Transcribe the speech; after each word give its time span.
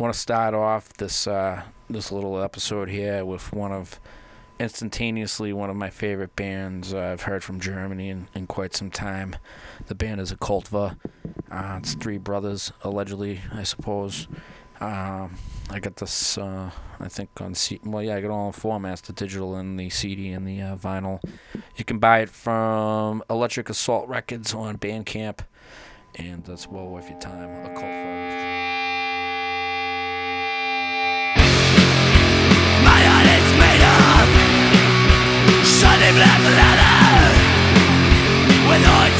want 0.00 0.14
to 0.14 0.18
start 0.18 0.54
off 0.54 0.94
this 0.94 1.26
uh, 1.26 1.62
this 1.90 2.10
little 2.10 2.42
episode 2.42 2.88
here 2.88 3.22
with 3.22 3.52
one 3.52 3.70
of 3.70 4.00
instantaneously 4.58 5.52
one 5.52 5.68
of 5.68 5.76
my 5.76 5.90
favorite 5.90 6.34
bands 6.36 6.94
uh, 6.94 7.10
I've 7.12 7.22
heard 7.22 7.44
from 7.44 7.60
Germany 7.60 8.08
in, 8.08 8.28
in 8.34 8.46
quite 8.46 8.74
some 8.74 8.90
time. 8.90 9.36
The 9.88 9.94
band 9.94 10.22
is 10.22 10.32
Occvlta. 10.32 10.96
Uh, 11.50 11.78
it's 11.78 11.94
three 11.94 12.16
brothers, 12.16 12.72
allegedly, 12.82 13.42
I 13.52 13.62
suppose. 13.62 14.26
Um, 14.80 15.36
I 15.68 15.80
got 15.80 15.96
this, 15.96 16.38
uh, 16.38 16.70
I 16.98 17.08
think, 17.08 17.38
on 17.38 17.54
C. 17.54 17.78
Well, 17.84 18.02
yeah, 18.02 18.16
I 18.16 18.20
got 18.22 18.30
all 18.30 18.46
in 18.46 18.52
formats 18.54 19.02
the 19.02 19.12
digital 19.12 19.54
and 19.54 19.78
the 19.78 19.90
CD 19.90 20.30
and 20.32 20.48
the 20.48 20.62
uh, 20.62 20.76
vinyl. 20.76 21.22
You 21.76 21.84
can 21.84 21.98
buy 21.98 22.20
it 22.20 22.30
from 22.30 23.22
Electric 23.28 23.68
Assault 23.68 24.08
Records 24.08 24.54
on 24.54 24.78
Bandcamp. 24.78 25.40
And 26.14 26.44
that's 26.44 26.66
well 26.66 26.86
worth 26.86 27.08
your 27.10 27.20
time. 27.20 27.48
Occvlta. 27.66 28.49
Black 36.12 36.40
leather 36.58 37.30
with 38.68 38.84
horns 38.84 39.19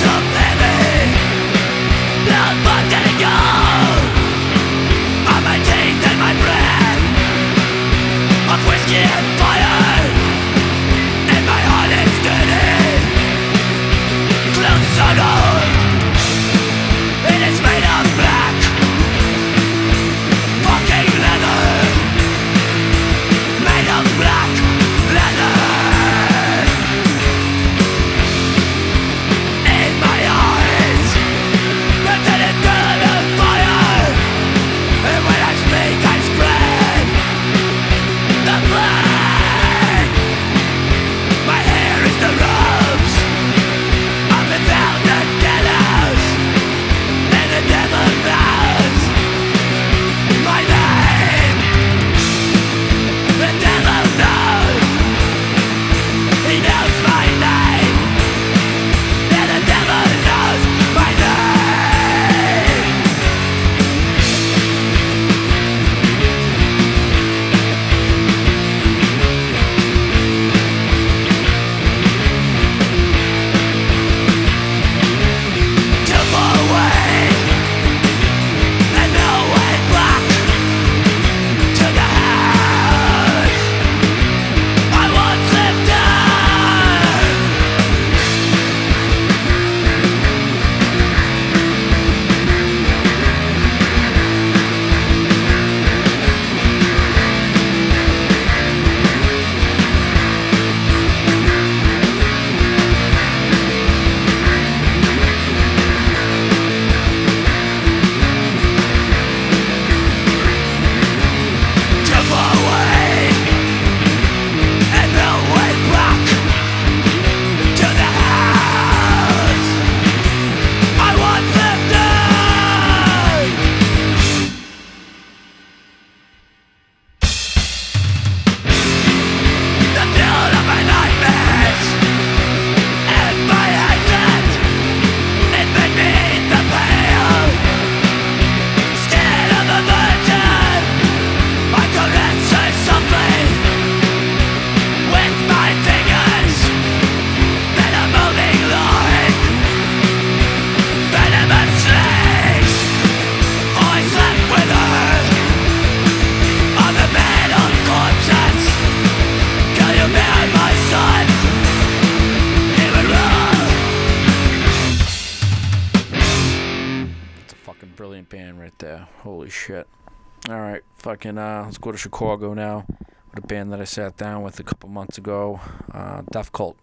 go 171.90 171.92
to 171.92 171.98
Chicago 171.98 172.54
now 172.54 172.86
with 173.34 173.42
a 173.42 173.46
band 173.48 173.72
that 173.72 173.80
I 173.80 173.84
sat 173.84 174.16
down 174.16 174.44
with 174.44 174.60
a 174.60 174.62
couple 174.62 174.88
months 174.88 175.18
ago, 175.18 175.58
uh, 175.92 176.22
Death 176.30 176.52
Cult, 176.52 176.78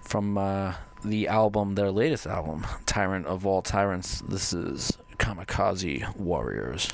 from 0.00 0.36
uh, 0.36 0.74
the 1.04 1.28
album, 1.28 1.76
their 1.76 1.92
latest 1.92 2.26
album, 2.26 2.66
Tyrant 2.86 3.26
of 3.26 3.46
All 3.46 3.62
Tyrants. 3.62 4.22
This 4.22 4.52
is 4.52 4.98
Kamikaze 5.18 6.16
Warriors. 6.16 6.92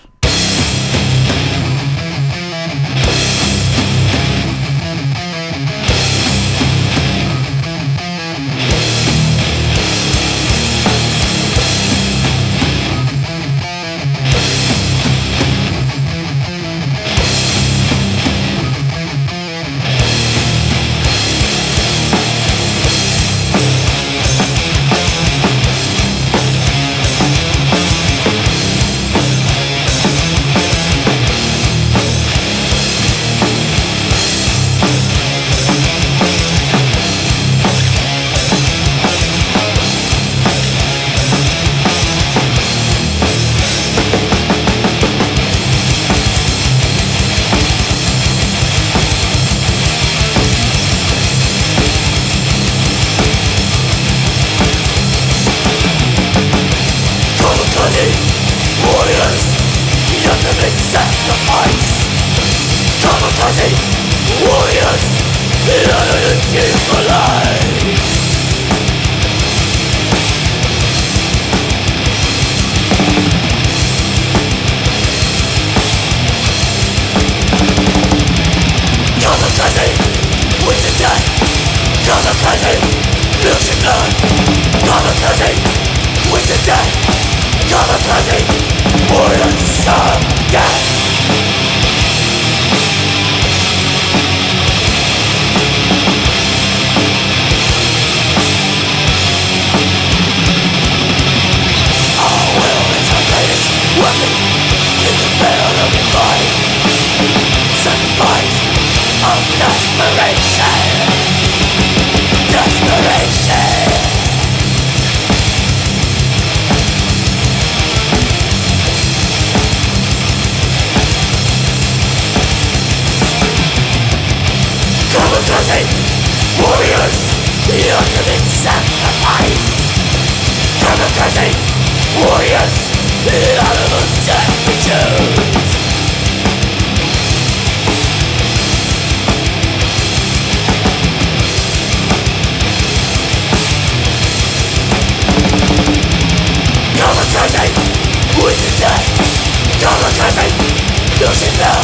Losing 151.32 151.56
bell. 151.56 151.80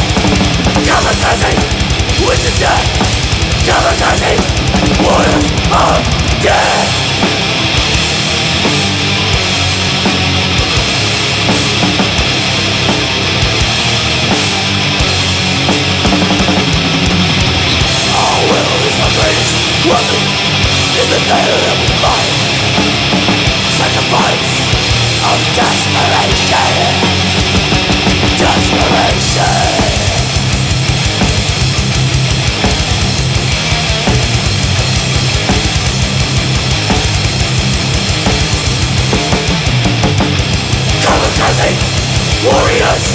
Kamikaze 0.85 1.53
with 2.21 2.41
warriors 5.01 5.45
of 5.73 5.97
death. 6.45 6.85
Our 18.13 18.37
will 18.53 18.73
is 18.85 18.97
in 20.93 21.07
the 21.09 21.21
that 21.65 21.77
we 21.81 21.89
fight. 22.05 22.33
Sacrifice 23.81 24.61
of 25.25 25.37
desperation. 25.57 27.28
Warriors. 42.41 43.05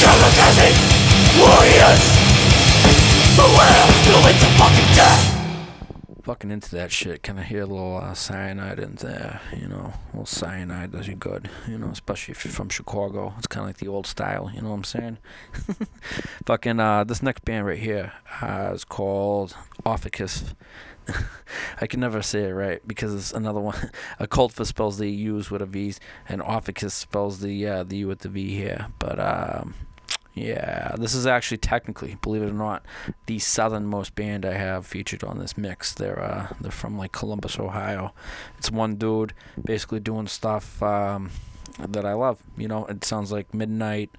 Kamikaze 0.00 0.68
warriors. 1.40 2.02
Beware, 3.34 3.86
you'll 4.06 4.24
wait 4.24 4.38
to 4.38 4.46
fucking 4.56 4.94
death. 4.94 5.35
Into 6.50 6.70
that 6.76 6.92
shit. 6.92 7.22
Kind 7.22 7.38
of 7.38 7.46
hear 7.46 7.62
a 7.62 7.66
little 7.66 7.96
uh, 7.96 8.14
cyanide 8.14 8.78
in 8.78 8.94
there, 8.96 9.40
you 9.56 9.66
know. 9.66 9.92
A 9.94 10.12
little 10.12 10.26
cyanide 10.26 10.92
does 10.92 11.08
you 11.08 11.14
good, 11.14 11.50
you 11.68 11.76
know, 11.76 11.88
especially 11.88 12.32
if 12.32 12.44
you're 12.44 12.52
from 12.52 12.68
Chicago. 12.68 13.34
It's 13.38 13.46
kind 13.46 13.62
of 13.64 13.68
like 13.68 13.78
the 13.78 13.88
old 13.88 14.06
style, 14.06 14.50
you 14.54 14.62
know 14.62 14.70
what 14.70 14.76
I'm 14.76 14.84
saying? 14.84 15.18
Fucking, 16.46 16.78
uh, 16.78 17.04
this 17.04 17.22
next 17.22 17.44
band 17.44 17.66
right 17.66 17.78
here 17.78 18.12
uh, 18.40 18.70
is 18.72 18.84
called 18.84 19.56
Orphicvs. 19.84 20.54
I 21.80 21.86
can 21.86 22.00
never 22.00 22.22
say 22.22 22.44
it 22.44 22.52
right 22.52 22.86
because 22.86 23.14
it's 23.14 23.32
another 23.32 23.60
one. 23.60 23.90
A 24.18 24.26
cult 24.26 24.52
for 24.52 24.64
spells 24.64 24.98
the 24.98 25.10
U's 25.10 25.50
with 25.50 25.62
a 25.62 25.66
V's, 25.66 26.00
and 26.28 26.40
Orphicvs 26.40 26.92
spells 26.92 27.40
the 27.40 27.66
uh, 27.66 27.82
the 27.84 27.98
U 27.98 28.08
with 28.08 28.20
the 28.20 28.28
V 28.28 28.54
here. 28.54 28.88
But 28.98 29.18
um, 29.18 29.74
yeah, 30.36 30.94
this 30.98 31.14
is 31.14 31.26
actually 31.26 31.56
technically, 31.56 32.18
believe 32.20 32.42
it 32.42 32.50
or 32.50 32.52
not, 32.52 32.84
the 33.24 33.38
southernmost 33.38 34.14
band 34.14 34.44
I 34.44 34.52
have 34.52 34.86
featured 34.86 35.24
on 35.24 35.38
this 35.38 35.56
mix. 35.56 35.94
They're 35.94 36.22
uh, 36.22 36.48
they're 36.60 36.70
from 36.70 36.98
like 36.98 37.12
Columbus, 37.12 37.58
Ohio. 37.58 38.12
It's 38.58 38.70
one 38.70 38.96
dude 38.96 39.32
basically 39.64 40.00
doing 40.00 40.26
stuff 40.26 40.82
um, 40.82 41.30
that 41.78 42.04
I 42.04 42.12
love. 42.12 42.42
You 42.54 42.68
know, 42.68 42.84
it 42.84 43.02
sounds 43.02 43.32
like 43.32 43.54
Midnight, 43.54 44.10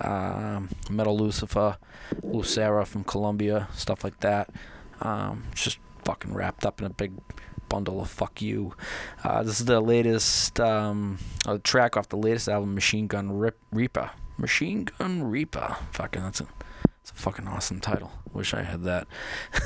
um, 0.00 0.68
Metal 0.88 1.18
Lucifer, 1.18 1.76
Lucera 2.22 2.86
from 2.86 3.02
Columbia, 3.02 3.66
stuff 3.74 4.04
like 4.04 4.20
that. 4.20 4.50
Um, 5.00 5.42
it's 5.50 5.64
just 5.64 5.78
fucking 6.04 6.34
wrapped 6.34 6.64
up 6.64 6.80
in 6.80 6.86
a 6.86 6.90
big 6.90 7.14
bundle 7.68 8.00
of 8.00 8.08
fuck 8.08 8.40
you. 8.40 8.74
Uh, 9.24 9.42
this 9.42 9.58
is 9.58 9.66
the 9.66 9.80
latest 9.80 10.60
um, 10.60 11.18
a 11.48 11.58
track 11.58 11.96
off 11.96 12.10
the 12.10 12.16
latest 12.16 12.48
album, 12.48 12.76
Machine 12.76 13.08
Gun 13.08 13.36
Rip- 13.36 13.58
Reaper. 13.72 14.12
Machine 14.36 14.84
Gun 14.98 15.22
Reaper. 15.22 15.76
Fucking 15.92 16.22
that's 16.22 16.40
a, 16.40 16.46
it's 17.00 17.10
a 17.10 17.14
fucking 17.14 17.46
awesome 17.46 17.80
title. 17.80 18.12
Wish 18.32 18.54
I 18.54 18.62
had 18.62 18.82
that. 18.84 19.06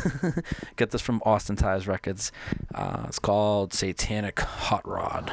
Get 0.77 0.91
this 0.91 1.01
from 1.03 1.23
Austin 1.25 1.57
Ties 1.57 1.87
Records. 1.87 2.33
Uh, 2.75 3.05
it's 3.09 3.19
called 3.19 3.73
Satanic 3.73 4.41
Hot 4.41 4.87
Rod. 4.87 5.33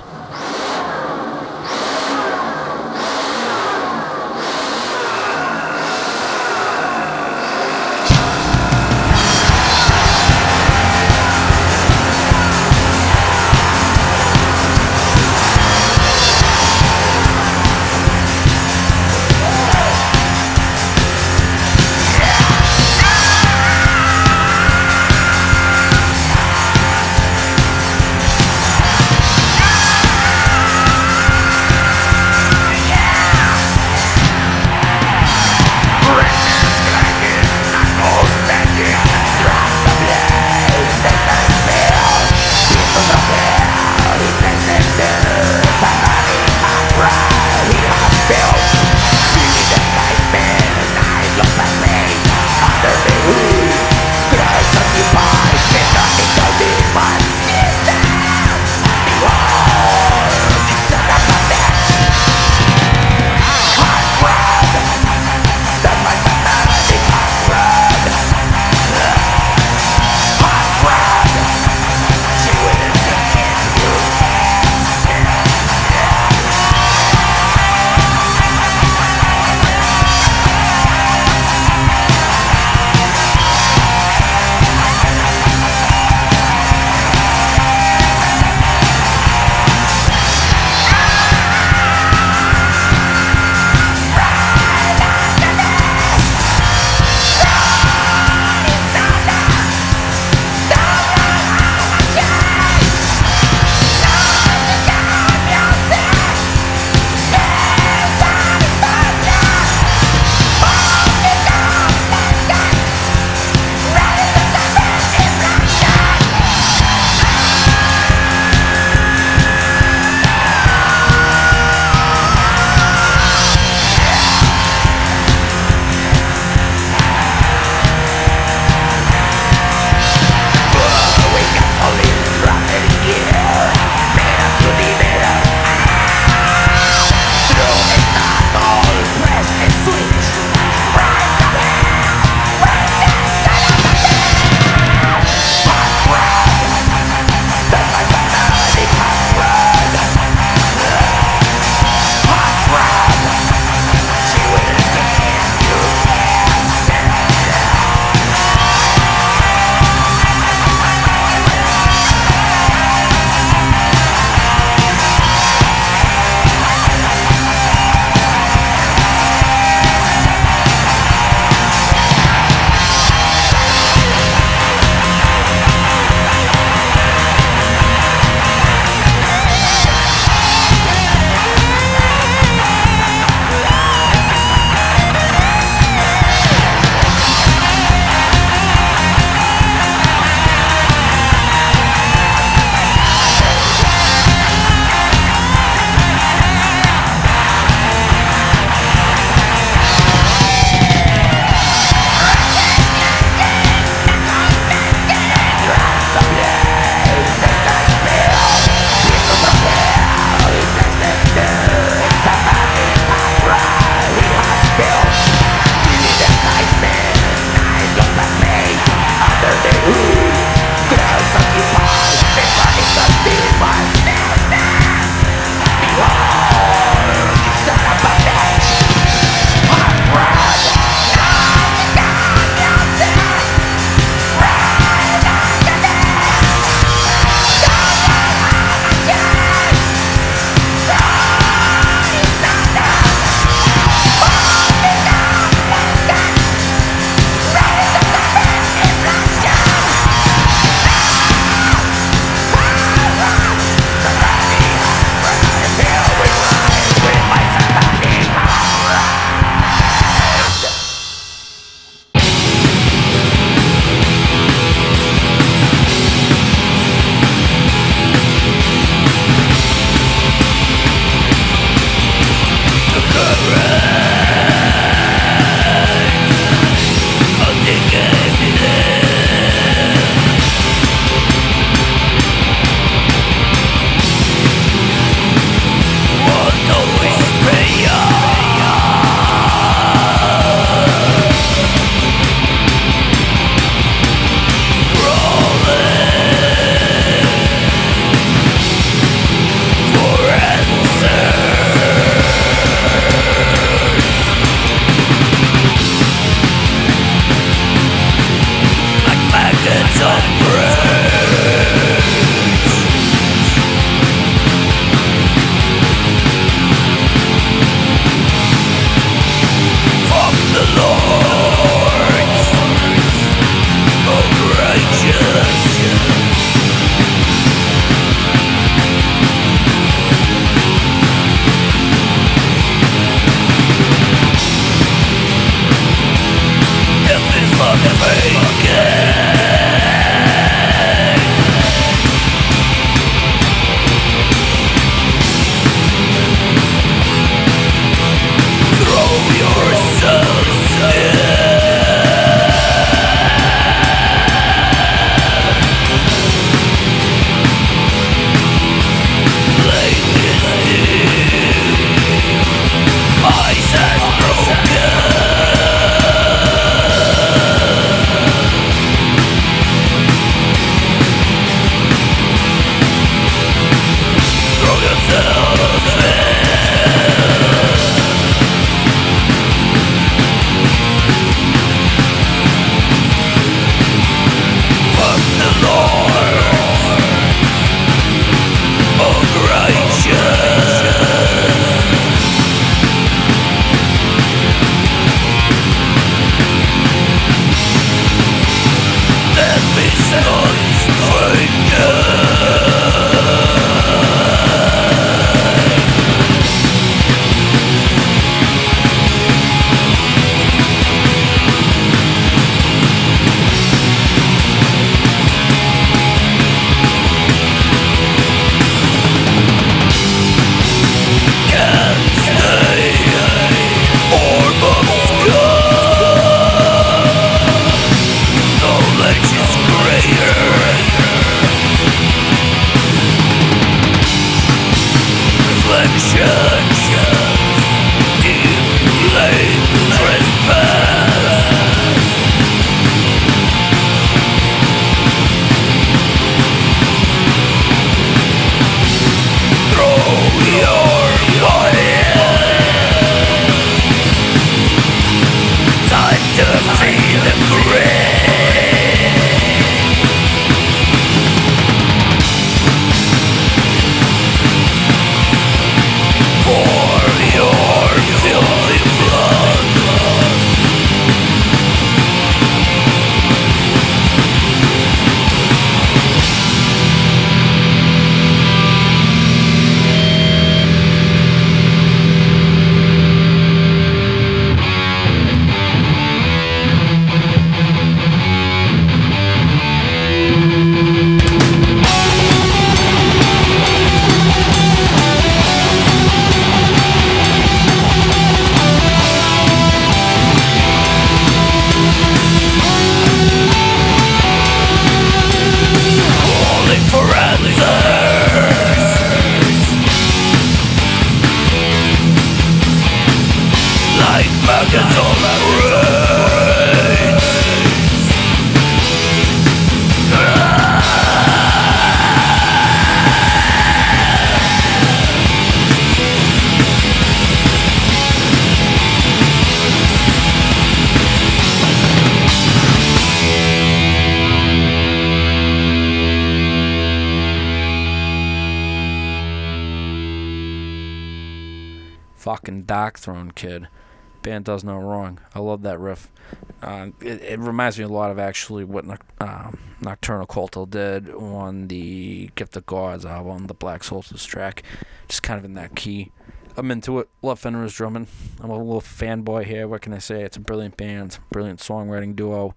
Band 544.26 544.46
does 544.46 544.64
no 544.64 544.78
wrong. 544.78 545.20
I 545.36 545.40
love 545.40 545.62
that 545.62 545.80
riff. 545.80 546.12
Uh, 546.60 546.88
it, 547.00 547.22
it 547.22 547.40
reminds 547.40 547.78
me 547.78 547.84
a 547.84 547.88
lot 547.88 548.10
of 548.10 548.18
actually 548.18 548.64
what 548.64 548.86
um, 549.22 549.60
Nocturno 549.82 550.26
Culto 550.26 550.68
did 550.68 551.12
on 551.12 551.68
the 551.68 552.32
Gift 552.34 552.58
of 552.58 552.66
Gods 552.66 553.06
album, 553.06 553.46
the 553.46 553.54
Black 553.54 553.84
Solstice 553.84 554.26
track. 554.26 554.64
Just 555.08 555.22
kind 555.22 555.38
of 555.38 555.46
in 555.46 555.54
that 555.54 555.76
key. 555.76 556.12
I'm 556.58 556.72
into 556.72 556.98
it. 556.98 557.08
Love 557.22 557.40
Fenriz's 557.40 557.76
drumming. 557.78 558.08
I'm 558.42 558.50
a 558.50 558.58
little 558.58 558.82
fanboy 558.82 559.46
here. 559.46 559.68
What 559.68 559.84
can 559.84 559.94
I 559.94 560.00
say? 560.00 560.24
It's 560.24 560.38
a 560.38 560.40
brilliant 560.40 560.76
band, 560.76 561.20
brilliant 561.30 561.60
songwriting 561.60 562.16
duo. 562.16 562.56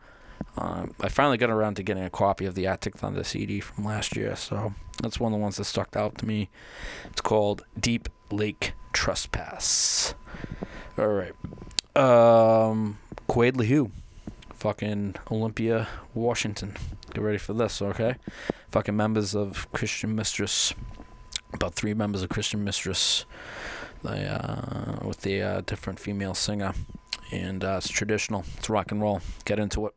Um, 0.57 0.95
I 1.03 1.11
finally 1.11 1.37
got 1.37 1.51
around 1.51 1.75
to 1.75 1.83
getting 1.83 2.05
a 2.05 2.09
copy 2.09 2.47
of 2.47 2.55
the 2.55 2.67
Arctic 2.67 2.97
Thunder 2.97 3.25
CD 3.25 3.61
from 3.61 3.85
last 3.85 4.17
year, 4.17 4.37
so 4.37 4.73
that's 5.03 5.21
one 5.21 5.35
of 5.35 5.39
the 5.39 5.43
ones 5.43 5.59
that 5.59 5.65
stuck 5.65 5.95
out 5.97 6.17
to 6.19 6.27
me. 6.27 6.49
It's 7.11 7.21
called 7.21 7.67
Deep 7.79 8.09
Lake 8.31 8.73
Trespass. 8.95 10.15
All 10.99 11.07
right. 11.07 11.33
Um, 11.95 12.99
Quade 13.29 13.55
LeHue, 13.55 13.93
fucking 14.53 15.15
Olympia, 15.31 15.87
Washington. 16.13 16.75
Get 17.15 17.23
ready 17.23 17.39
for 17.39 17.53
this, 17.53 17.81
okay? 17.81 18.17
Fucking 18.73 18.97
members 18.97 19.37
of 19.37 19.71
Christian 19.71 20.17
Mistress. 20.17 20.75
About 21.53 21.75
three 21.75 21.95
members 21.95 22.25
of 22.25 22.31
Christian 22.31 22.65
Mistress. 22.65 23.27
They 24.03 24.27
uh, 24.27 25.07
with 25.07 25.23
the 25.23 25.41
uh, 25.41 25.61
different 25.61 26.01
female 26.01 26.35
singer, 26.35 26.73
and 27.31 27.63
uh, 27.63 27.77
it's 27.79 27.89
traditional. 27.89 28.45
It's 28.57 28.69
rock 28.69 28.91
and 28.91 29.01
roll. 29.01 29.21
Get 29.45 29.61
into 29.61 29.87
it. 29.87 29.95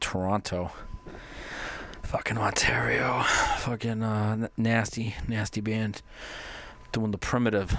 Toronto. 0.00 0.70
Fucking 2.02 2.38
Ontario. 2.38 3.22
Fucking 3.58 4.02
uh, 4.02 4.48
nasty, 4.56 5.14
nasty 5.26 5.60
band. 5.60 6.02
Doing 6.92 7.10
the 7.10 7.18
primitive. 7.18 7.76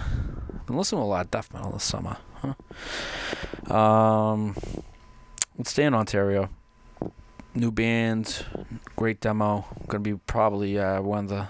Been 0.67 0.77
listening 0.77 1.01
to 1.01 1.05
a 1.05 1.07
lot 1.07 1.25
of 1.25 1.31
death 1.31 1.51
metal 1.53 1.71
this 1.71 1.83
summer. 1.83 2.17
Huh? 2.35 3.73
Um, 3.73 4.55
let's 5.57 5.71
stay 5.71 5.85
in 5.85 5.93
Ontario. 5.93 6.49
New 7.55 7.71
band, 7.71 8.45
great 8.95 9.19
demo. 9.19 9.65
Gonna 9.87 10.01
be 10.01 10.13
probably 10.13 10.77
uh, 10.77 11.01
one 11.01 11.23
of 11.23 11.29
the 11.29 11.47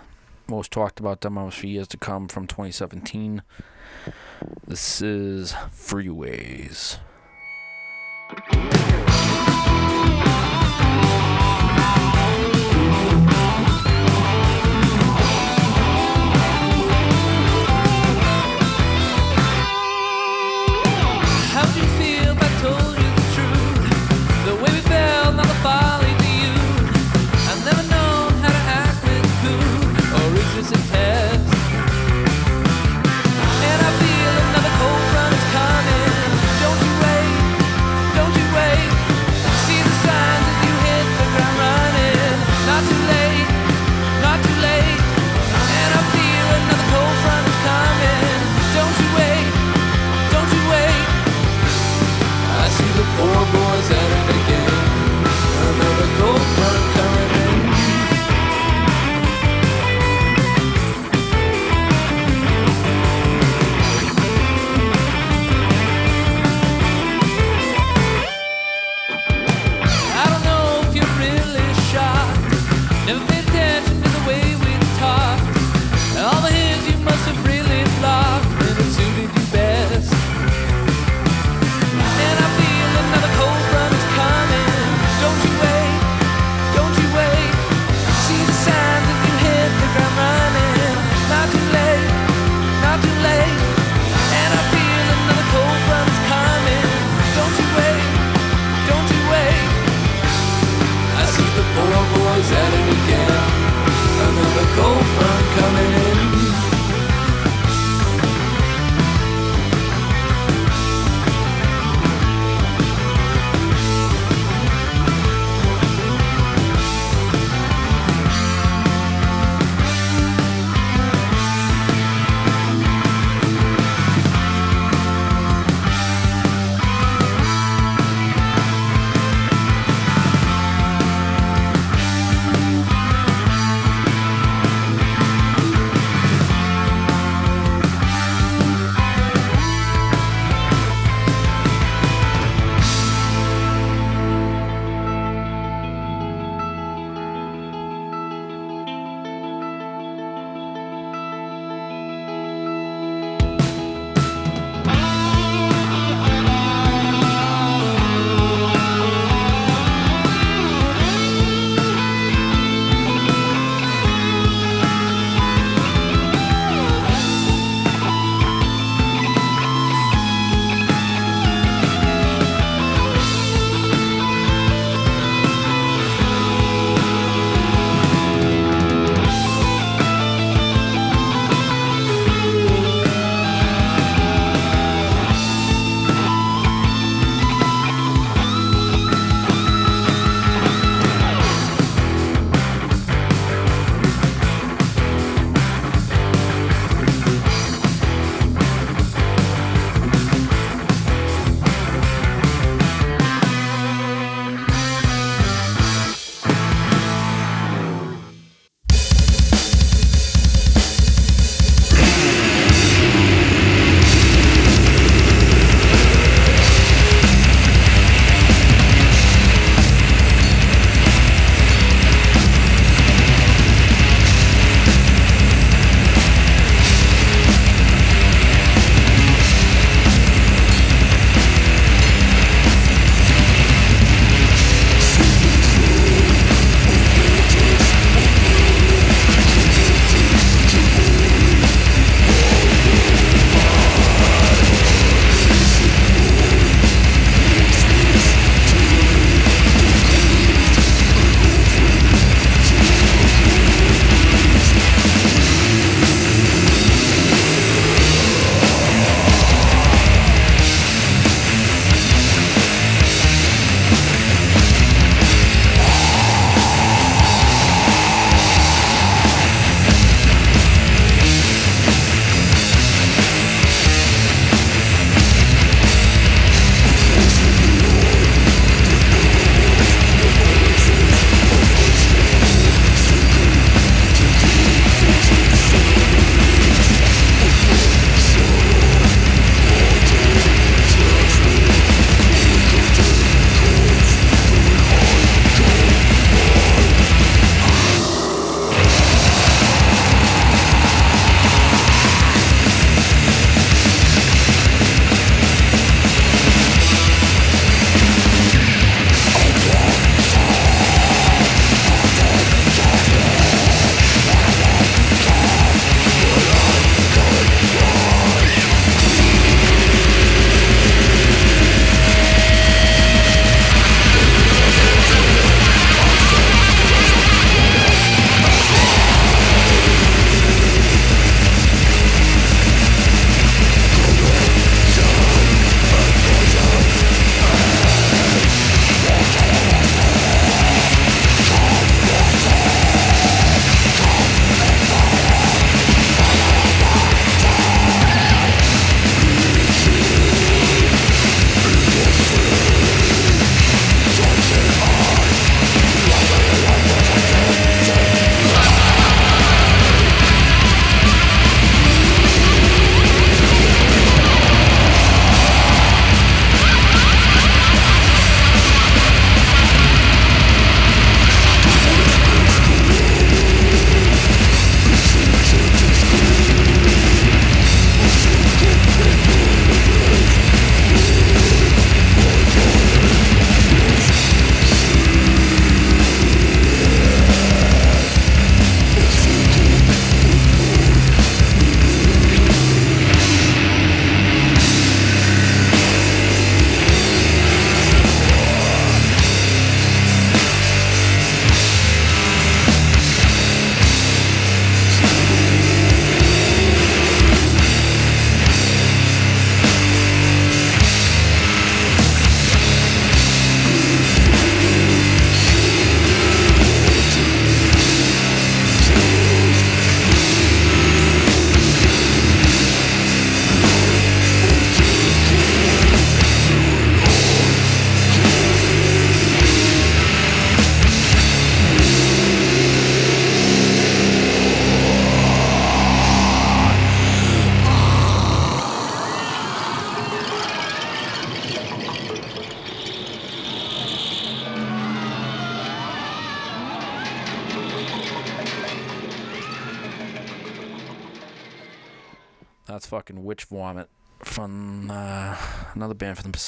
most 0.48 0.72
talked 0.72 1.00
about 1.00 1.20
demos 1.20 1.56
for 1.56 1.68
years 1.68 1.88
to 1.90 1.98
come 1.98 2.28
from 2.30 2.48
2017. 2.48 3.44
This 4.66 5.02
is 5.02 5.52
Freeways. 5.52 6.98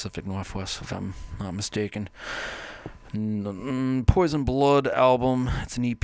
Pacific 0.02 0.26
Northwest, 0.26 0.82
if 0.82 0.92
I'm 0.92 1.14
not 1.38 1.54
mistaken. 1.54 2.08
Poison 3.12 4.42
Blood 4.42 4.88
album. 4.88 5.48
It's 5.62 5.76
an 5.76 5.84
EP. 5.84 6.00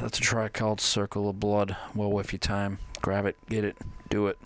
That's 0.00 0.18
a 0.18 0.22
track 0.22 0.54
called 0.54 0.80
Circle 0.80 1.28
of 1.28 1.38
Blood. 1.38 1.76
Well 1.94 2.10
worth 2.10 2.32
your 2.32 2.38
time. 2.38 2.78
Grab 3.02 3.26
it, 3.26 3.36
get 3.50 3.62
it, 3.62 3.76
do 4.08 4.28
it. 4.28 4.38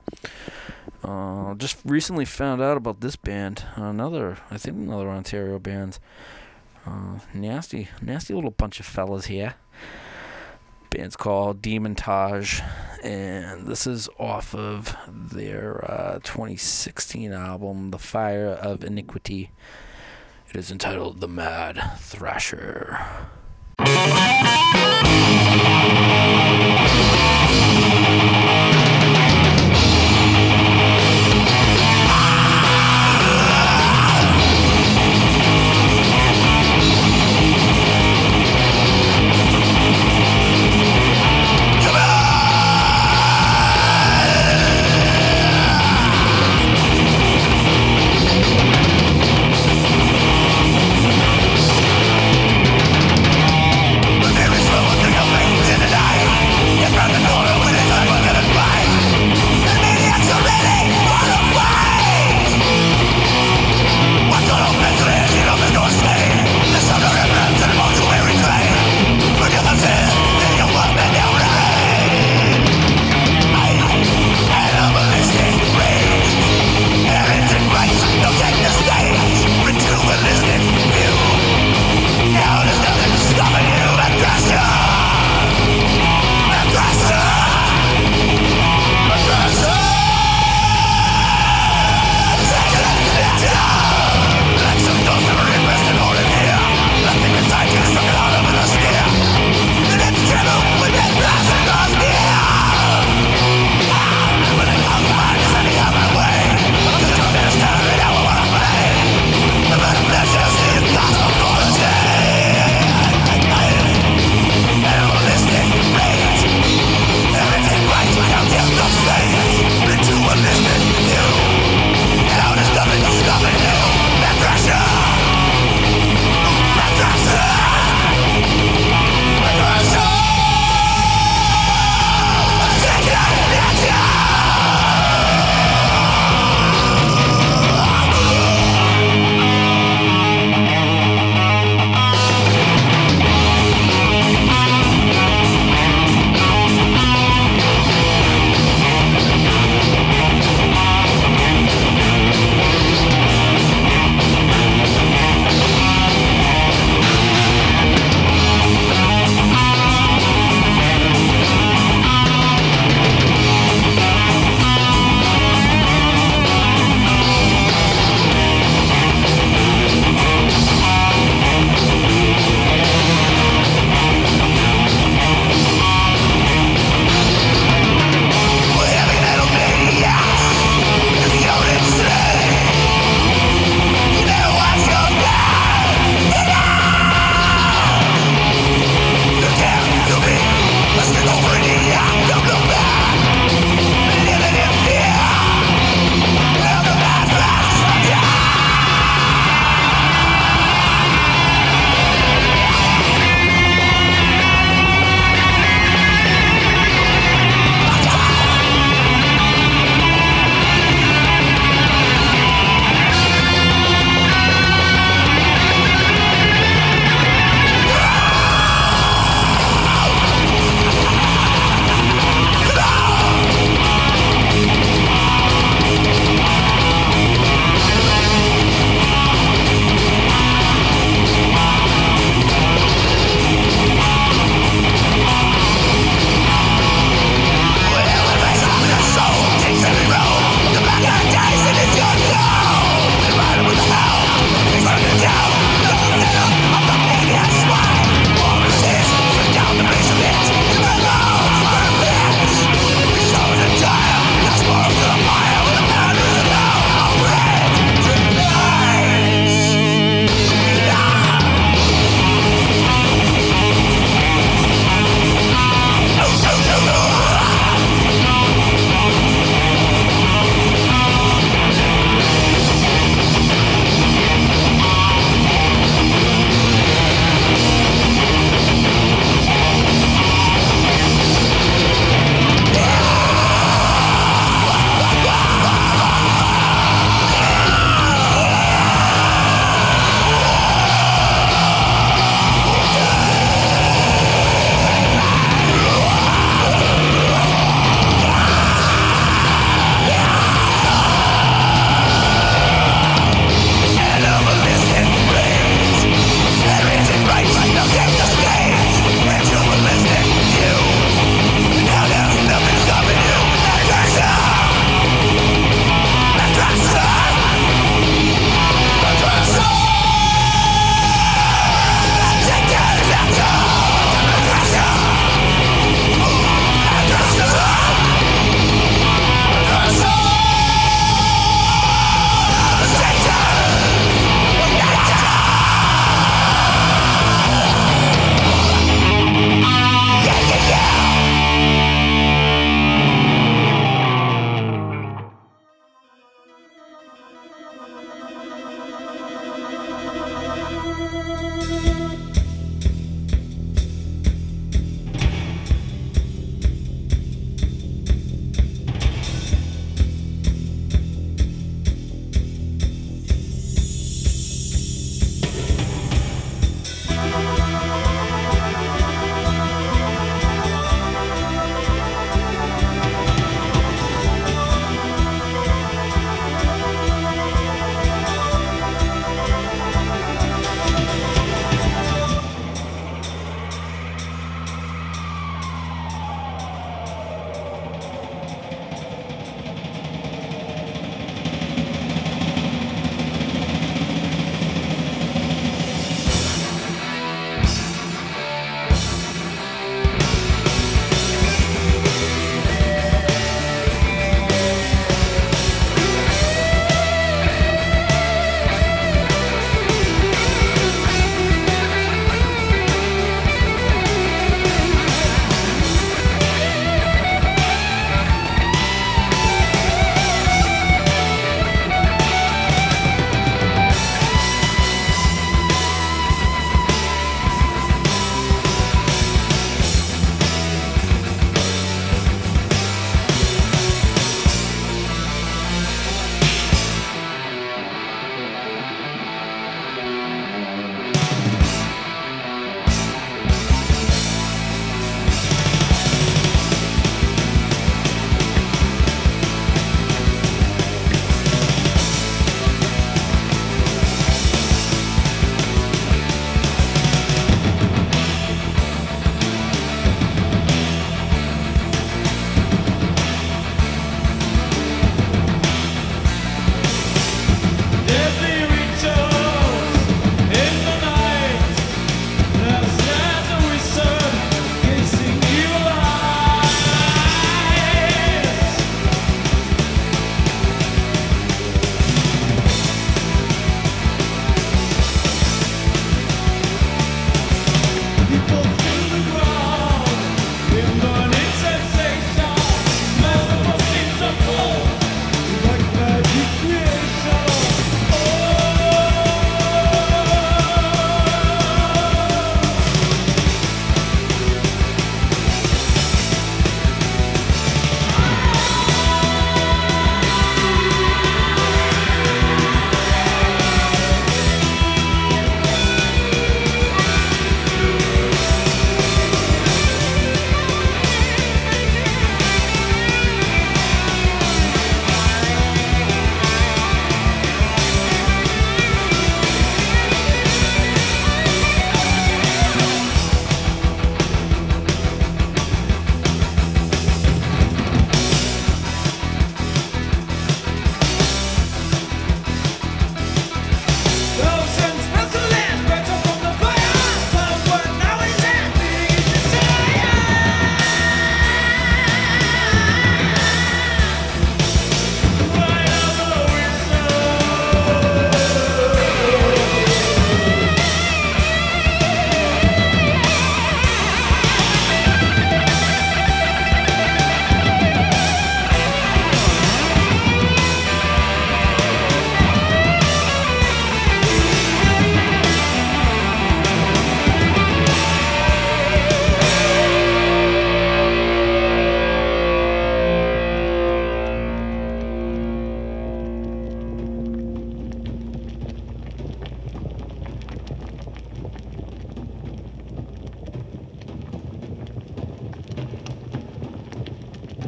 Uh, 1.04 1.54
just 1.54 1.76
recently 1.84 2.24
found 2.24 2.60
out 2.60 2.76
about 2.76 3.00
this 3.00 3.14
band. 3.14 3.62
Another, 3.76 4.38
I 4.50 4.58
think, 4.58 4.76
another 4.76 5.08
Ontario 5.08 5.60
band. 5.60 6.00
Uh, 6.84 7.20
nasty, 7.32 7.86
nasty 8.02 8.34
little 8.34 8.50
bunch 8.50 8.80
of 8.80 8.86
fellas 8.86 9.26
here. 9.26 9.54
Band's 10.90 11.16
called 11.16 11.60
Demontage, 11.62 12.62
and 13.02 13.66
this 13.66 13.86
is 13.86 14.08
off 14.18 14.54
of 14.54 14.96
their 15.08 15.84
uh, 15.90 16.20
2016 16.22 17.32
album, 17.32 17.90
The 17.90 17.98
Fire 17.98 18.48
of 18.48 18.84
Iniquity. 18.84 19.50
It 20.48 20.56
is 20.56 20.70
entitled 20.70 21.20
The 21.20 21.28
Mad 21.28 21.98
Thrasher. 21.98 22.98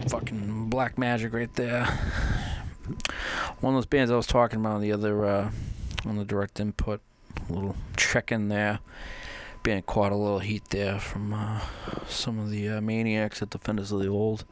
Fucking 0.09 0.71
black 0.71 0.97
magic 0.97 1.33
right 1.33 1.53
there. 1.55 1.85
One 3.61 3.75
of 3.75 3.79
those 3.79 3.87
bands 3.87 4.11
I 4.11 4.17
was 4.17 4.27
talking 4.27 4.61
about 4.61 4.77
on 4.77 4.81
the 4.81 4.93
other, 4.93 5.25
uh, 5.25 5.51
on 6.07 6.17
the 6.17 6.25
direct 6.25 6.61
input, 6.61 7.01
a 7.49 7.53
little 7.53 7.77
check 7.97 8.33
in 8.33 8.49
there. 8.49 8.79
Band 9.63 9.87
caught 9.87 10.13
a 10.13 10.17
little 10.17 10.39
heat 10.39 10.65
there 10.71 10.99
from 10.99 11.35
uh, 11.35 11.61
some 12.07 12.39
of 12.39 12.51
the 12.51 12.69
uh, 12.69 12.81
maniacs 12.81 13.43
at 13.43 13.51
Defenders 13.51 13.93
of 13.93 14.01
the 14.01 14.09
Old. 14.09 14.45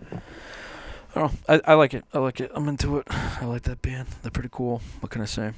I 1.14 1.20
don't 1.20 1.32
know. 1.32 1.38
I, 1.48 1.72
I 1.72 1.74
like 1.74 1.94
it. 1.94 2.04
I 2.12 2.18
like 2.18 2.40
it. 2.40 2.50
I'm 2.54 2.68
into 2.68 2.98
it. 2.98 3.06
I 3.10 3.46
like 3.46 3.62
that 3.62 3.80
band. 3.80 4.08
They're 4.22 4.30
pretty 4.30 4.50
cool. 4.52 4.82
What 5.00 5.10
can 5.10 5.22
I 5.22 5.26
say? 5.26 5.52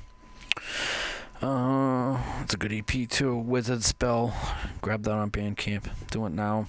Uh, 1.40 2.20
it's 2.42 2.55
a 2.55 2.57
good 2.57 2.72
EP 2.72 3.09
too. 3.09 3.36
Wizard 3.36 3.82
Spell. 3.82 4.34
Grab 4.80 5.03
that 5.05 5.12
on 5.12 5.30
Bandcamp. 5.30 5.88
Do 6.11 6.26
it 6.26 6.32
now. 6.32 6.66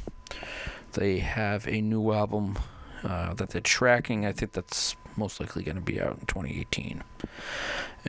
They 0.94 1.20
have 1.20 1.68
a 1.68 1.82
new 1.82 2.12
album 2.12 2.58
uh, 3.04 3.34
that 3.34 3.50
they're 3.50 3.62
tracking. 3.62 4.26
I 4.26 4.32
think 4.32 4.54
that's 4.54 4.96
most 5.16 5.40
likely 5.40 5.64
going 5.64 5.76
to 5.76 5.82
be 5.82 6.02
out 6.02 6.18
in 6.20 6.26
2018. 6.26 7.04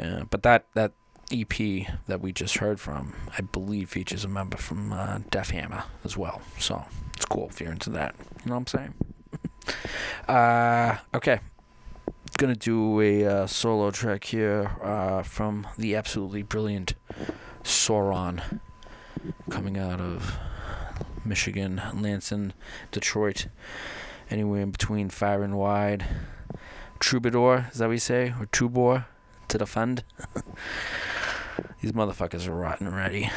Uh, 0.01 0.24
but 0.30 0.43
that 0.43 0.66
that 0.74 0.93
EP 1.32 1.86
that 2.07 2.20
we 2.20 2.32
just 2.32 2.59
heard 2.59 2.80
from, 2.80 3.14
I 3.38 3.43
believe, 3.43 3.91
features 3.91 4.24
a 4.24 4.28
member 4.28 4.57
from 4.57 4.93
uh, 4.93 5.20
Def 5.30 5.51
Hammer 5.51 5.84
as 6.05 6.16
well. 6.16 6.43
So 6.59 6.84
it's 7.14 7.24
cool 7.24 7.49
if 7.51 7.61
you're 7.61 7.72
into 7.72 7.91
that. 7.91 8.14
You 8.45 8.51
know 8.51 8.59
what 8.59 8.61
I'm 8.61 8.66
saying? 8.66 8.95
uh, 10.28 10.97
okay. 11.14 11.41
Gonna 12.36 12.57
do 12.57 13.01
a 13.01 13.26
uh, 13.26 13.47
solo 13.47 13.91
track 13.91 14.24
here 14.24 14.70
uh, 14.82 15.22
from 15.22 15.66
the 15.76 15.95
absolutely 15.95 16.43
brilliant 16.43 16.95
Sauron, 17.62 18.61
coming 19.51 19.76
out 19.76 20.01
of 20.01 20.38
Michigan, 21.24 21.82
Lansing, 21.95 22.55
Detroit, 22.93 23.47
anywhere 24.31 24.62
in 24.62 24.70
between 24.70 25.11
far 25.11 25.43
and 25.43 25.59
wide. 25.59 26.07
Troubadour, 26.99 27.68
is 27.72 27.78
that 27.78 27.87
what 27.87 27.93
you 27.93 27.99
say? 27.99 28.35
Or 28.39 28.47
Tubor 28.47 29.07
to 29.49 29.59
defend? 29.59 30.05
These 31.81 31.93
motherfuckers 31.93 32.47
are 32.47 32.55
rotten 32.55 32.87
already. 32.87 33.31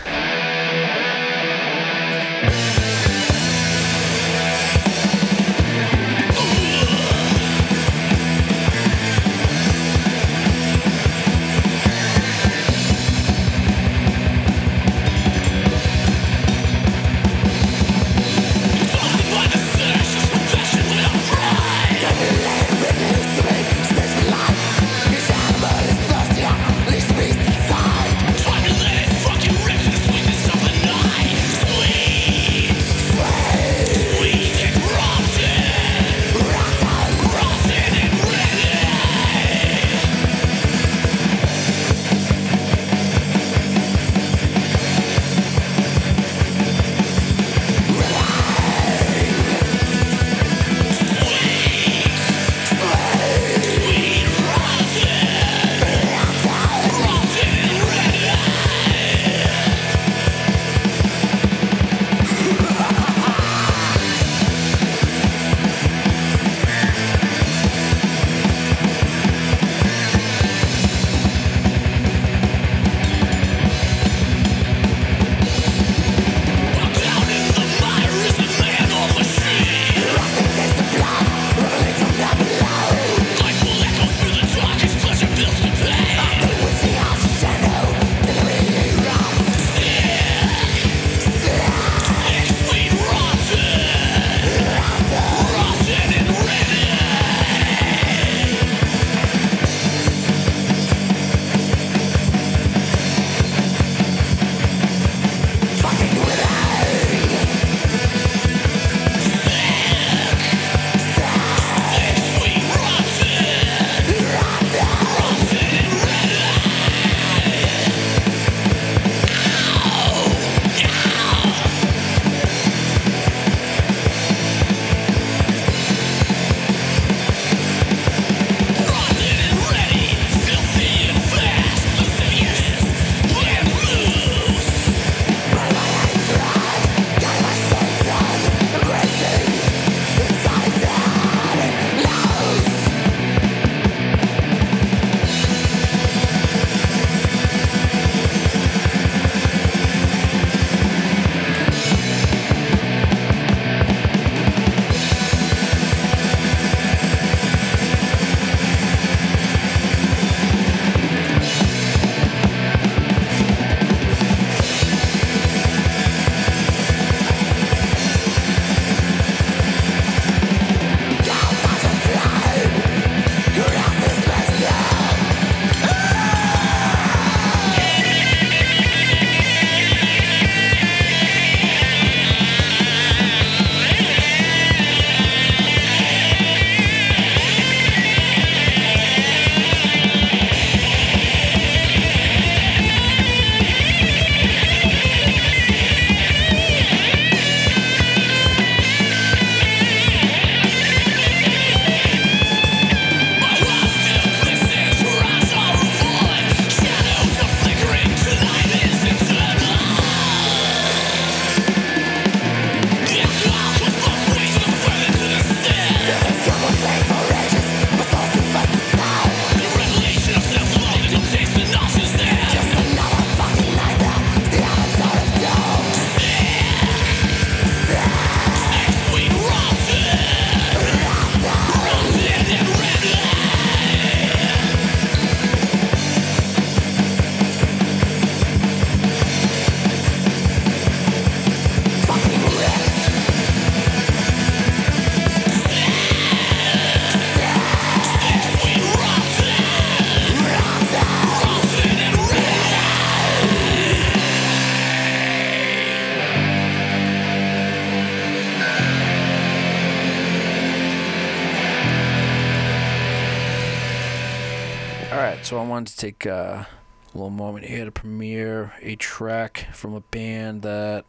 Wanted 265.84 265.96
to 265.96 266.00
take 266.00 266.26
uh, 266.26 266.64
a 266.64 266.68
little 267.14 267.30
moment 267.30 267.66
here 267.66 267.84
to 267.84 267.92
premiere 267.92 268.72
a 268.82 268.96
track 268.96 269.68
from 269.74 269.94
a 269.94 270.00
band 270.00 270.62
that 270.62 271.04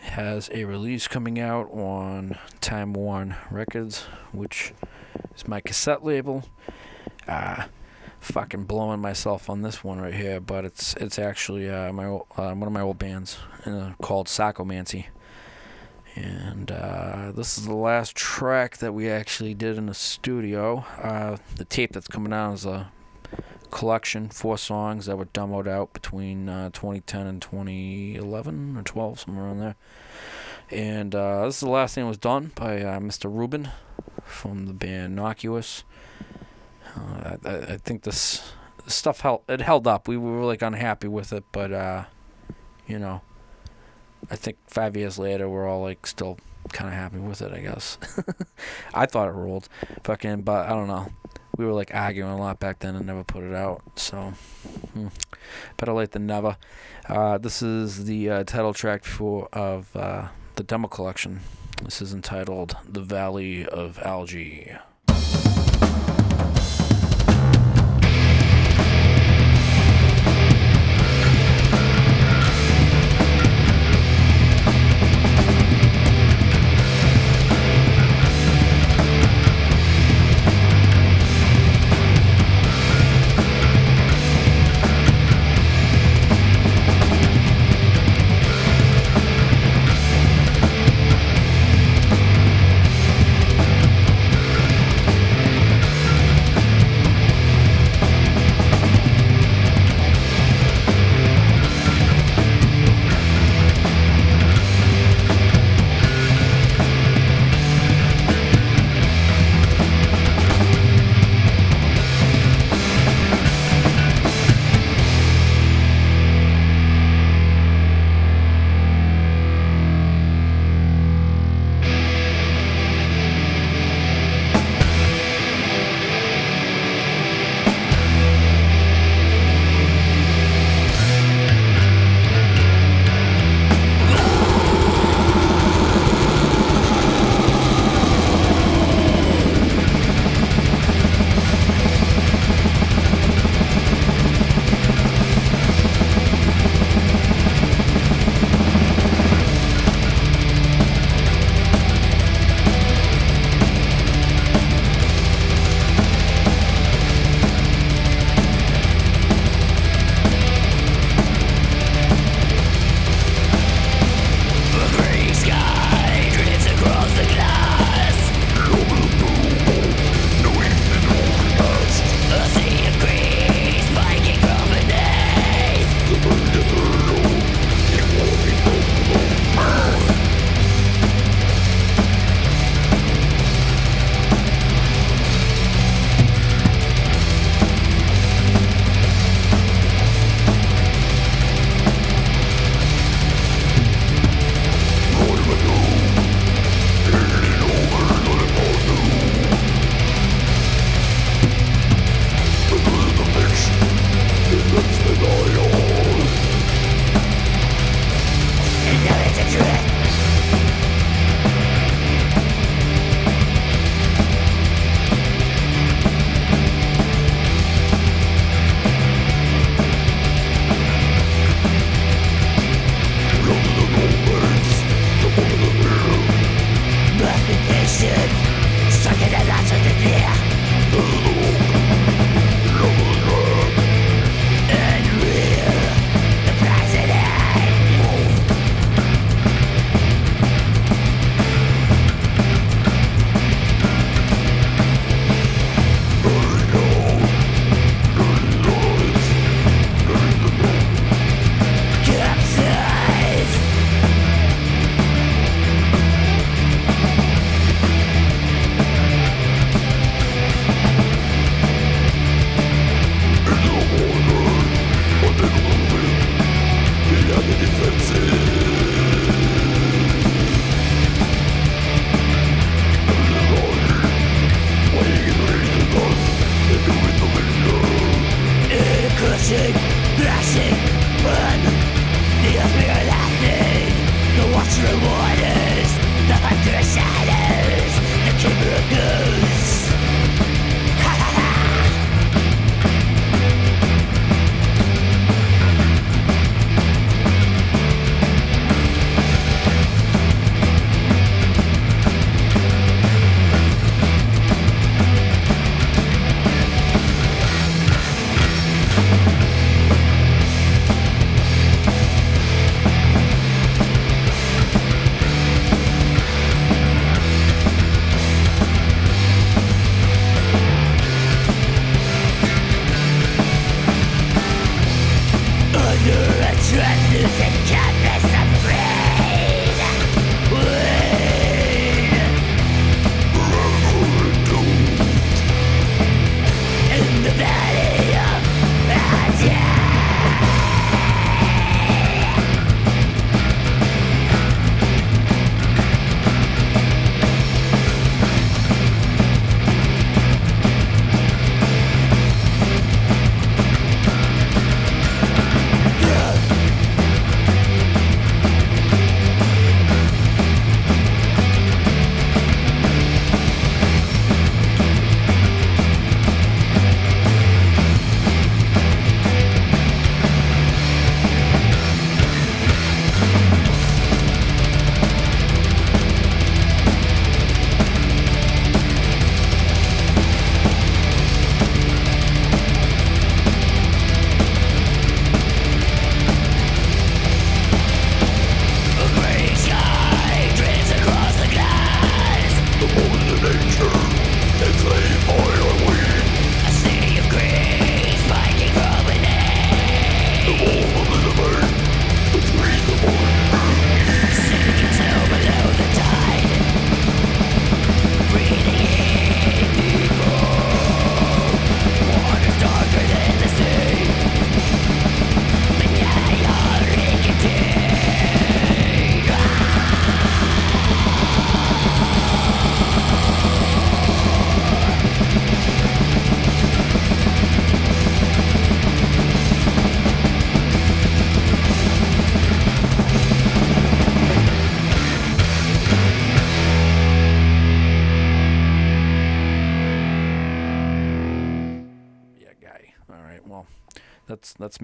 has 0.00 0.50
a 0.52 0.64
release 0.64 1.06
coming 1.06 1.38
out 1.38 1.70
on 1.70 2.36
Time 2.60 2.92
One 2.92 3.36
Records, 3.52 4.00
which 4.32 4.72
is 5.36 5.46
my 5.46 5.60
cassette 5.60 6.04
label. 6.04 6.42
Uh, 7.28 7.66
fucking 8.18 8.64
blowing 8.64 8.98
myself 8.98 9.48
on 9.48 9.62
this 9.62 9.84
one 9.84 10.00
right 10.00 10.14
here, 10.14 10.40
but 10.40 10.64
it's 10.64 10.94
it's 10.94 11.20
actually 11.20 11.70
uh, 11.70 11.92
my 11.92 12.06
uh, 12.06 12.20
one 12.54 12.64
of 12.64 12.72
my 12.72 12.80
old 12.80 12.98
bands 12.98 13.38
uh, 13.64 13.92
called 14.02 14.26
Sacomancy. 14.26 15.06
And 16.16 16.72
uh, 16.72 17.30
this 17.32 17.56
is 17.56 17.66
the 17.66 17.76
last 17.76 18.16
track 18.16 18.78
that 18.78 18.92
we 18.92 19.08
actually 19.08 19.54
did 19.54 19.78
in 19.78 19.86
the 19.86 19.94
studio. 19.94 20.84
Uh, 21.00 21.36
the 21.54 21.64
tape 21.64 21.92
that's 21.92 22.08
coming 22.08 22.32
out 22.32 22.54
is 22.54 22.66
a 22.66 22.90
collection, 23.70 24.28
four 24.28 24.58
songs 24.58 25.06
that 25.06 25.16
were 25.16 25.26
demoed 25.26 25.66
out 25.66 25.92
between 25.92 26.48
uh, 26.48 26.70
2010 26.70 27.26
and 27.26 27.42
2011 27.42 28.76
or 28.76 28.82
12, 28.82 29.20
somewhere 29.20 29.46
around 29.46 29.58
there. 29.60 29.76
And 30.70 31.14
uh, 31.14 31.46
this 31.46 31.56
is 31.56 31.60
the 31.60 31.70
last 31.70 31.94
thing 31.94 32.04
that 32.04 32.08
was 32.08 32.18
done 32.18 32.52
by 32.54 32.80
uh, 32.80 33.00
Mr. 33.00 33.34
Rubin 33.34 33.70
from 34.24 34.66
the 34.66 34.72
band 34.72 35.18
Innocuous. 35.18 35.84
Uh, 36.96 37.36
I, 37.44 37.48
I 37.48 37.56
I 37.72 37.76
think 37.78 38.02
this 38.02 38.52
stuff 38.86 39.20
held 39.20 39.42
it 39.48 39.60
held 39.60 39.86
up. 39.86 40.08
We 40.08 40.16
were 40.16 40.44
like 40.44 40.62
unhappy 40.62 41.08
with 41.08 41.32
it, 41.32 41.44
but 41.52 41.72
uh, 41.72 42.04
you 42.86 42.98
know, 42.98 43.22
I 44.30 44.36
think 44.36 44.58
five 44.66 44.96
years 44.96 45.18
later 45.18 45.48
we're 45.48 45.68
all 45.68 45.82
like 45.82 46.06
still 46.06 46.38
kind 46.72 46.88
of 46.88 46.94
happy 46.94 47.18
with 47.18 47.42
it. 47.42 47.52
I 47.52 47.60
guess. 47.60 47.98
I 48.94 49.06
thought 49.06 49.28
it 49.28 49.34
ruled, 49.34 49.68
fucking, 50.04 50.42
but 50.42 50.66
I 50.66 50.70
don't 50.70 50.88
know. 50.88 51.08
We 51.56 51.64
were 51.64 51.72
like 51.72 51.94
arguing 51.94 52.30
a 52.30 52.38
lot 52.38 52.58
back 52.58 52.78
then 52.78 52.96
and 52.96 53.06
never 53.06 53.24
put 53.24 53.44
it 53.44 53.54
out. 53.54 53.82
So, 53.96 54.32
hmm. 54.94 55.08
better 55.76 55.92
late 55.92 56.12
than 56.12 56.26
never. 56.26 56.56
Uh, 57.08 57.38
this 57.38 57.62
is 57.62 58.06
the 58.06 58.30
uh, 58.30 58.44
title 58.44 58.72
track 58.72 59.04
for 59.04 59.48
of 59.52 59.94
uh, 59.94 60.28
the 60.54 60.62
demo 60.62 60.88
collection. 60.88 61.40
This 61.82 62.00
is 62.00 62.14
entitled 62.14 62.76
"The 62.88 63.02
Valley 63.02 63.66
of 63.66 63.98
Algae." 63.98 64.76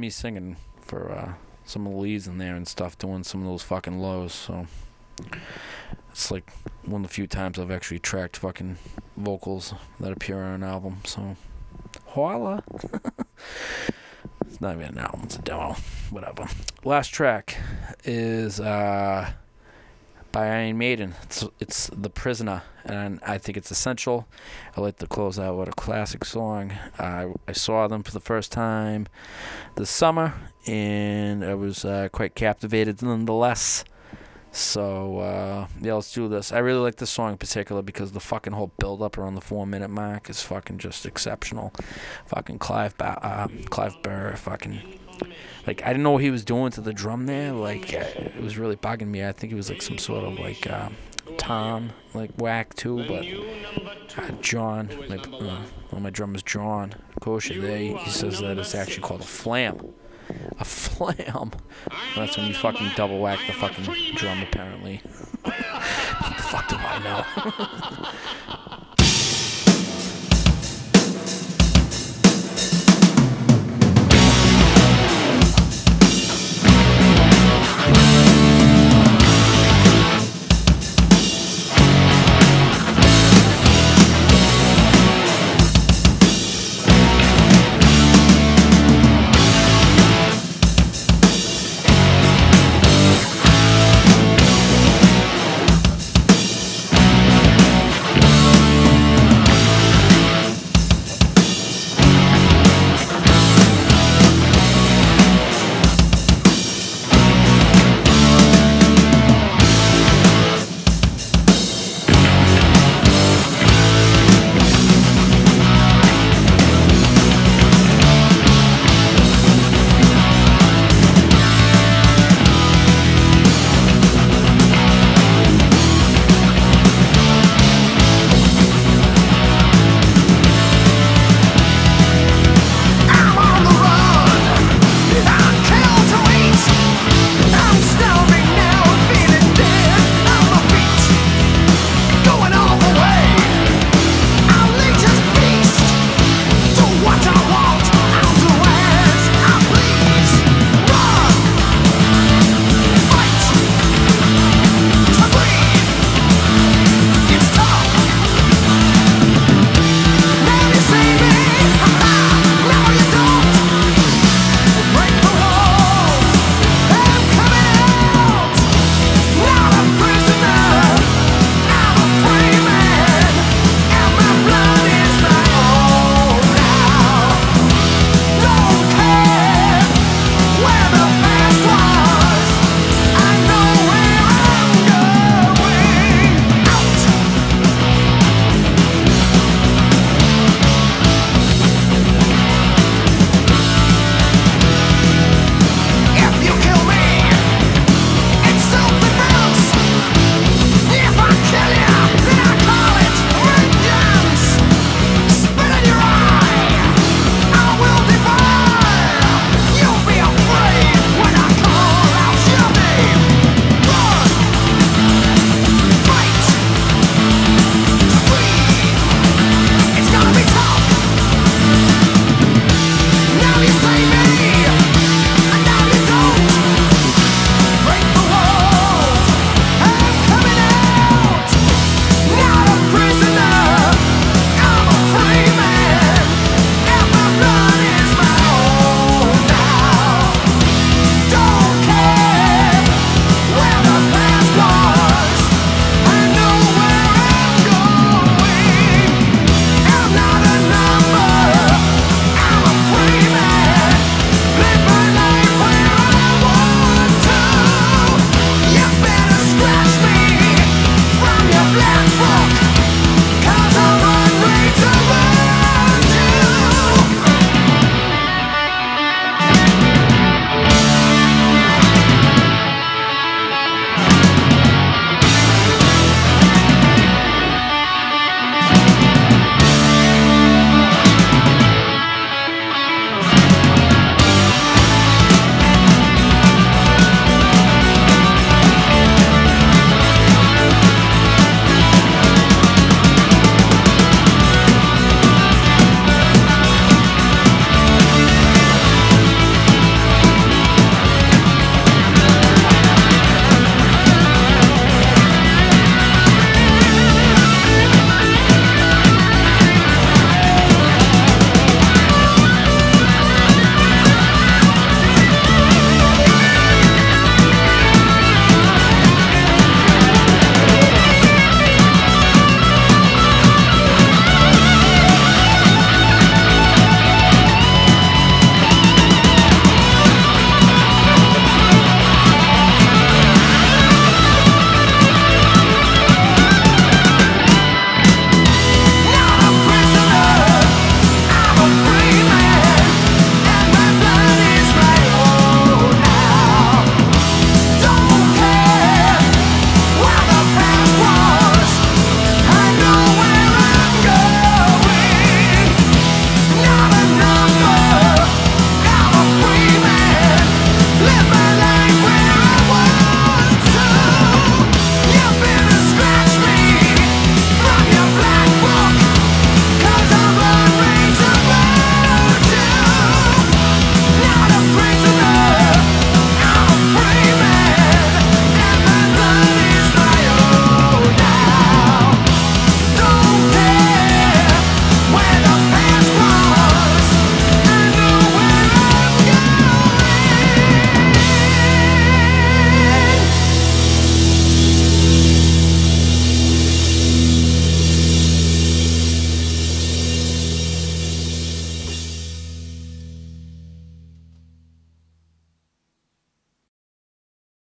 Me 0.00 0.10
singing 0.10 0.56
for 0.80 1.10
uh, 1.10 1.32
some 1.64 1.86
of 1.86 1.92
the 1.92 1.98
leads 1.98 2.26
in 2.26 2.38
there 2.38 2.54
and 2.54 2.66
stuff, 2.66 2.96
doing 2.98 3.24
some 3.24 3.42
of 3.42 3.46
those 3.46 3.62
fucking 3.62 3.98
lows. 3.98 4.32
So 4.32 4.66
it's 6.10 6.30
like 6.30 6.50
one 6.84 7.02
of 7.02 7.08
the 7.08 7.14
few 7.14 7.26
times 7.26 7.58
I've 7.58 7.70
actually 7.70 7.98
tracked 7.98 8.36
fucking 8.36 8.78
vocals 9.16 9.74
that 10.00 10.12
appear 10.12 10.42
on 10.42 10.54
an 10.54 10.62
album. 10.62 10.98
So 11.04 11.36
holla. 12.06 12.62
it's 14.46 14.60
not 14.60 14.76
even 14.76 14.88
an 14.88 14.98
album; 14.98 15.22
it's 15.24 15.36
a 15.36 15.42
demo. 15.42 15.76
Whatever. 16.10 16.46
Last 16.84 17.08
track 17.08 17.58
is 18.04 18.60
uh, 18.60 19.30
by 20.38 20.46
Iron 20.46 20.78
Maiden. 20.78 21.14
It's 21.24 21.44
it's 21.58 21.90
The 21.92 22.10
Prisoner, 22.10 22.62
and 22.84 23.18
I 23.26 23.38
think 23.38 23.56
it's 23.58 23.72
essential. 23.72 24.28
I 24.76 24.80
like 24.80 24.98
to 24.98 25.08
close 25.08 25.36
out 25.36 25.56
with 25.58 25.68
a 25.68 25.72
classic 25.72 26.24
song. 26.24 26.72
I 26.96 27.32
I 27.48 27.52
saw 27.52 27.88
them 27.88 28.04
for 28.04 28.12
the 28.12 28.20
first 28.20 28.52
time 28.52 29.08
this 29.74 29.90
summer, 29.90 30.34
and 30.64 31.44
I 31.44 31.54
was 31.54 31.84
uh, 31.84 32.08
quite 32.12 32.36
captivated 32.36 33.02
nonetheless. 33.02 33.84
So 34.52 35.18
uh, 35.18 35.66
yeah, 35.82 35.94
let's 35.94 36.12
do 36.12 36.28
this. 36.28 36.52
I 36.52 36.58
really 36.58 36.84
like 36.86 36.96
this 36.96 37.10
song 37.10 37.32
in 37.32 37.38
particular 37.38 37.82
because 37.82 38.12
the 38.12 38.20
fucking 38.20 38.52
whole 38.52 38.70
build 38.78 39.02
up 39.02 39.18
around 39.18 39.34
the 39.34 39.40
four 39.40 39.66
minute 39.66 39.90
mark 39.90 40.30
is 40.30 40.40
fucking 40.42 40.78
just 40.78 41.04
exceptional. 41.04 41.72
Fucking 42.26 42.60
Clive 42.60 42.96
ba- 42.96 43.18
uh, 43.26 43.48
Clive 43.70 44.00
Burr, 44.02 44.36
fucking 44.36 45.00
like 45.66 45.82
I 45.82 45.88
didn't 45.88 46.02
know 46.02 46.12
what 46.12 46.22
he 46.22 46.30
was 46.30 46.44
doing 46.44 46.70
to 46.72 46.80
the 46.80 46.92
drum 46.92 47.26
there. 47.26 47.52
Like 47.52 47.94
uh, 47.94 48.04
it 48.16 48.42
was 48.42 48.58
really 48.58 48.76
bugging 48.76 49.08
me. 49.08 49.24
I 49.24 49.32
think 49.32 49.52
it 49.52 49.56
was 49.56 49.70
like 49.70 49.82
some 49.82 49.98
sort 49.98 50.24
of 50.24 50.38
like 50.38 50.68
uh, 50.68 50.88
tom 51.36 51.90
like 52.14 52.30
whack 52.38 52.74
too, 52.74 53.06
but 53.06 53.24
uh, 54.18 54.30
John, 54.40 54.88
my, 55.08 55.16
uh, 55.16 55.62
well, 55.90 56.00
my 56.00 56.10
drummer's 56.10 56.42
John 56.42 56.94
Kosher. 57.20 57.60
They 57.60 57.94
he 57.94 58.10
says 58.10 58.40
that 58.40 58.58
it's 58.58 58.74
actually 58.74 59.02
called 59.02 59.20
a 59.20 59.24
flam. 59.24 59.94
A 60.58 60.64
flam. 60.64 61.52
That's 62.16 62.36
when 62.36 62.46
you 62.46 62.54
fucking 62.54 62.90
double 62.96 63.20
whack 63.20 63.38
the 63.46 63.52
fucking 63.54 63.84
drum, 64.16 64.42
apparently. 64.42 65.00
what 65.42 66.36
the 66.36 66.42
fuck 66.42 66.68
do 66.68 66.76
I 66.76 66.98
know? 67.04 68.64